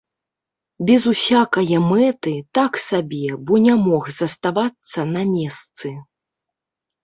Без 0.89 1.01
усякае 1.11 1.77
мэты, 1.91 2.33
так 2.59 2.81
сабе, 2.87 3.21
бо 3.45 3.53
не 3.69 3.75
мог 3.85 4.03
заставацца 4.19 5.09
на 5.15 5.21
месцы. 5.37 5.97